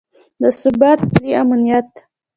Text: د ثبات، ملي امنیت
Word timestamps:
د 0.41 0.43
ثبات، 0.59 0.99
ملي 1.11 1.31
امنیت 1.41 1.89